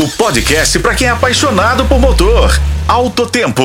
O 0.00 0.08
podcast 0.10 0.78
para 0.78 0.94
quem 0.94 1.08
é 1.08 1.10
apaixonado 1.10 1.84
por 1.86 1.98
motor. 1.98 2.52
Alto 2.86 3.26
Tempo. 3.26 3.64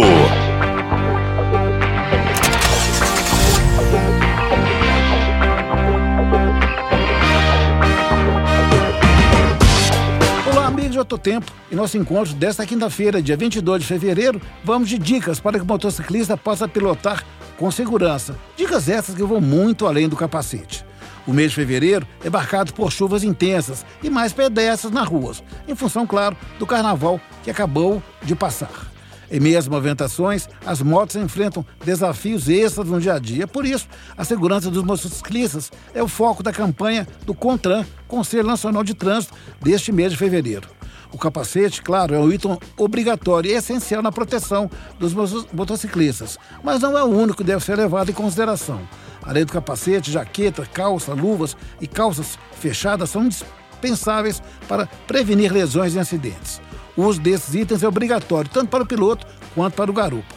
Olá, 10.51 10.65
amigos 10.65 10.93
de 10.93 10.97
Alto 10.97 11.19
Tempo. 11.19 11.51
Em 11.71 11.75
nosso 11.75 11.99
encontro 11.99 12.33
desta 12.33 12.65
quinta-feira, 12.65 13.21
dia 13.21 13.37
22 13.37 13.83
de 13.83 13.87
fevereiro, 13.87 14.41
vamos 14.63 14.89
de 14.89 14.97
dicas 14.97 15.39
para 15.39 15.59
que 15.59 15.63
o 15.63 15.67
motociclista 15.67 16.35
possa 16.35 16.67
pilotar 16.67 17.23
com 17.57 17.69
segurança. 17.69 18.35
Dicas 18.57 18.89
essas 18.89 19.13
que 19.13 19.21
vão 19.21 19.39
muito 19.39 19.85
além 19.85 20.09
do 20.09 20.15
capacete. 20.15 20.83
O 21.25 21.31
mês 21.31 21.51
de 21.51 21.55
fevereiro 21.55 22.05
é 22.23 22.29
marcado 22.29 22.73
por 22.73 22.91
chuvas 22.91 23.23
intensas 23.23 23.85
e 24.01 24.09
mais 24.09 24.33
pedestres 24.33 24.91
nas 24.91 25.07
ruas, 25.07 25.43
em 25.67 25.75
função, 25.75 26.05
claro, 26.05 26.35
do 26.59 26.67
carnaval 26.67 27.19
que 27.43 27.49
acabou 27.49 28.03
de 28.21 28.35
passar. 28.35 28.91
Em 29.31 29.39
meio 29.39 29.57
às 29.57 29.67
movimentações, 29.67 30.47
as 30.65 30.81
motos 30.81 31.15
enfrentam 31.15 31.65
desafios 31.83 32.47
extras 32.49 32.87
no 32.87 32.99
dia 32.99 33.13
a 33.13 33.19
dia. 33.19 33.47
Por 33.47 33.65
isso, 33.65 33.87
a 34.15 34.23
segurança 34.23 34.69
dos 34.69 34.83
motociclistas 34.83 35.71
é 35.93 36.03
o 36.03 36.07
foco 36.07 36.43
da 36.43 36.51
campanha 36.51 37.07
do 37.25 37.33
CONTRAN, 37.33 37.85
Conselho 38.07 38.45
Nacional 38.45 38.83
de 38.83 38.93
Trânsito, 38.93 39.33
deste 39.61 39.91
mês 39.91 40.11
de 40.11 40.17
fevereiro. 40.17 40.69
O 41.13 41.17
capacete, 41.17 41.79
claro, 41.83 42.15
é 42.15 42.19
um 42.19 42.31
item 42.31 42.57
obrigatório 42.75 43.51
e 43.51 43.53
essencial 43.53 44.01
na 44.01 44.11
proteção 44.11 44.69
dos 44.97 45.13
motociclistas, 45.53 46.39
mas 46.63 46.81
não 46.81 46.97
é 46.97 47.03
o 47.03 47.07
único 47.07 47.37
que 47.37 47.43
deve 47.43 47.63
ser 47.63 47.77
levado 47.77 48.09
em 48.09 48.13
consideração. 48.13 48.81
Além 49.21 49.45
do 49.45 49.53
capacete, 49.53 50.11
jaqueta, 50.11 50.65
calça, 50.65 51.13
luvas 51.13 51.55
e 51.79 51.85
calças 51.85 52.37
fechadas 52.59 53.11
são 53.11 53.25
indispensáveis 53.25 54.41
para 54.67 54.87
prevenir 55.07 55.53
lesões 55.53 55.93
e 55.93 55.99
acidentes. 55.99 56.59
O 56.97 57.03
uso 57.03 57.21
desses 57.21 57.53
itens 57.53 57.83
é 57.83 57.87
obrigatório 57.87 58.49
tanto 58.49 58.69
para 58.69 58.83
o 58.83 58.87
piloto 58.87 59.27
quanto 59.53 59.75
para 59.75 59.91
o 59.91 59.93
garupa. 59.93 60.35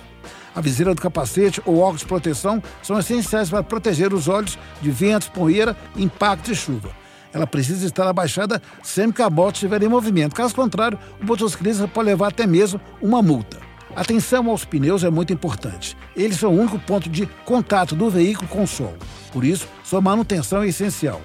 A 0.55 0.61
viseira 0.61 0.95
do 0.95 1.01
capacete 1.01 1.61
ou 1.65 1.79
óculos 1.79 2.01
de 2.01 2.07
proteção 2.07 2.63
são 2.83 2.99
essenciais 2.99 3.49
para 3.49 3.63
proteger 3.63 4.13
os 4.13 4.29
olhos 4.29 4.59
de 4.83 4.91
ventos, 4.91 5.29
poeira, 5.29 5.75
impacto 5.97 6.53
e 6.53 6.55
chuva. 6.55 6.91
Ela 7.33 7.47
precisa 7.47 7.87
estar 7.87 8.07
abaixada 8.07 8.61
sempre 8.83 9.17
que 9.17 9.23
a 9.23 9.31
moto 9.31 9.57
estiver 9.57 9.83
em 9.83 9.89
movimento. 9.89 10.35
Caso 10.35 10.55
contrário, 10.55 10.99
o 11.21 11.25
motociclista 11.25 11.87
pode 11.87 12.09
levar 12.09 12.29
até 12.29 12.47
mesmo 12.47 12.81
uma 13.01 13.23
multa. 13.23 13.59
Atenção 13.95 14.51
aos 14.51 14.65
pneus 14.65 15.05
é 15.05 15.11
muito 15.11 15.33
importante. 15.33 15.97
Eles 16.15 16.39
são 16.39 16.55
o 16.55 16.61
único 16.61 16.79
ponto 16.79 17.09
de 17.09 17.27
contato 17.45 17.95
do 17.95 18.11
veículo 18.11 18.49
com 18.49 18.63
o 18.63 18.67
solo. 18.67 18.99
Por 19.33 19.45
isso, 19.45 19.67
sua 19.85 20.01
manutenção 20.01 20.63
é 20.63 20.69
essencial. 20.69 21.21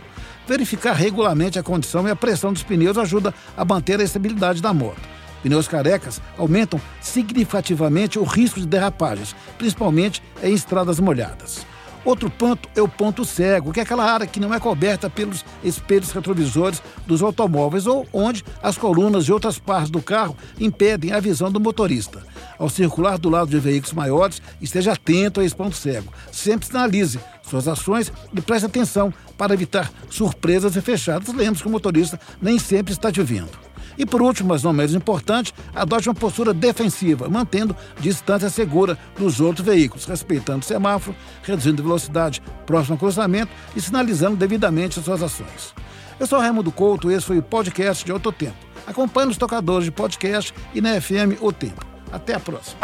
Verificar 0.48 0.94
regularmente 0.94 1.60
a 1.60 1.64
condição 1.64 2.08
e 2.08 2.12
a 2.12 2.16
pressão 2.16 2.54
dos 2.54 2.64
pneus 2.64 2.98
ajuda 2.98 3.34
a 3.56 3.66
manter 3.66 4.00
a 4.00 4.04
estabilidade 4.04 4.62
da 4.62 4.74
moto. 4.74 5.02
Pneus 5.44 5.68
carecas 5.68 6.22
aumentam 6.38 6.80
significativamente 7.02 8.20
o 8.20 8.24
risco 8.24 8.60
de 8.60 8.68
derrapagens, 8.68 9.36
principalmente 9.58 10.22
em 10.42 10.54
estradas 10.54 11.00
molhadas. 11.00 11.66
Outro 12.04 12.30
ponto 12.30 12.68
é 12.76 12.82
o 12.82 12.88
ponto 12.88 13.24
cego, 13.24 13.72
que 13.72 13.80
é 13.80 13.84
aquela 13.84 14.04
área 14.04 14.26
que 14.26 14.40
não 14.40 14.54
é 14.54 14.60
coberta 14.60 15.10
pelos 15.10 15.46
espelhos 15.64 16.12
retrovisores 16.12 16.82
dos 17.06 17.22
automóveis 17.22 17.86
ou 17.86 18.08
onde 18.12 18.44
as 18.62 18.78
colunas 18.78 19.26
e 19.26 19.32
outras 19.32 19.60
partes 19.60 19.92
do 19.92 20.02
carro 20.02 20.36
impedem 20.60 21.12
a 21.12 21.20
visão 21.20 21.52
do 21.52 21.60
motorista. 21.60 22.24
Ao 22.58 22.70
circular 22.70 23.18
do 23.18 23.30
lado 23.30 23.50
de 23.52 23.60
veículos 23.60 23.94
maiores, 23.94 24.42
esteja 24.60 24.94
atento 24.94 25.40
a 25.40 25.44
esse 25.44 25.56
ponto 25.56 25.76
cego. 25.76 26.12
Sempre 26.32 26.68
sinalize 26.68 27.20
suas 27.44 27.68
ações 27.68 28.12
e 28.34 28.42
preste 28.42 28.66
atenção 28.66 29.14
para 29.38 29.54
evitar 29.54 29.92
surpresas 30.10 30.76
e 30.76 30.82
fechadas. 30.82 31.34
Lembre-se 31.34 31.62
que 31.64 31.68
o 31.68 31.72
motorista 31.72 32.20
nem 32.42 32.58
sempre 32.58 32.94
está 32.94 33.12
te 33.12 33.22
vendo. 33.22 33.71
E 34.02 34.06
por 34.06 34.20
último, 34.20 34.50
mas 34.50 34.64
não 34.64 34.74
menos 34.74 34.96
importante, 34.96 35.54
adote 35.76 36.10
uma 36.10 36.16
postura 36.16 36.56
defensiva, 36.56 37.30
mantendo 37.30 37.76
distância 38.00 38.50
segura 38.50 38.98
dos 39.16 39.40
outros 39.40 39.64
veículos, 39.64 40.06
respeitando 40.06 40.64
o 40.64 40.68
semáforo, 40.68 41.16
reduzindo 41.44 41.84
velocidade 41.84 42.42
próximo 42.66 42.96
ao 42.96 42.98
cruzamento 43.00 43.52
e 43.75 43.80
sinalizando 43.80 44.36
devidamente 44.36 44.98
as 44.98 45.06
suas 45.06 45.22
ações. 45.22 45.75
Eu 46.20 46.25
sou 46.25 46.40
Raimundo 46.40 46.72
Couto, 46.72 47.12
esse 47.12 47.28
foi 47.28 47.38
o 47.38 47.44
podcast 47.44 48.03
de 48.03 48.12
Alto 48.12 48.31
Tempo. 48.31 48.58
Acompanhe 48.88 49.28
nos 49.28 49.38
tocadores 49.38 49.86
de 49.86 49.92
podcast 49.92 50.52
e 50.74 50.81
na 50.81 51.00
FM 51.00 51.40
O 51.40 51.54
Tempo. 51.54 51.86
Até 52.12 52.34
a 52.34 52.40
próxima. 52.40 52.80